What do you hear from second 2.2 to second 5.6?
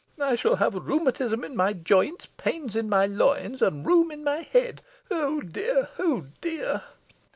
pains in my loins, and rheum in my head, oh